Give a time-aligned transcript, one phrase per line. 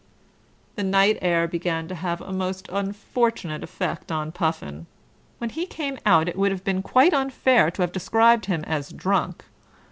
[0.77, 4.87] The night air began to have a most unfortunate effect on Puffin.
[5.37, 8.91] When he came out it would have been quite unfair to have described him as
[8.91, 9.45] drunk.